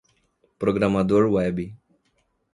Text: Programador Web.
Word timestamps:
Programador 0.57 1.29
Web. 1.29 1.57